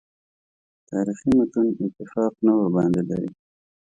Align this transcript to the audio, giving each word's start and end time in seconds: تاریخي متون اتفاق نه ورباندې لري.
تاریخي 0.89 1.29
متون 1.37 1.67
اتفاق 1.85 2.33
نه 2.45 2.51
ورباندې 2.59 3.01
لري. 3.09 3.29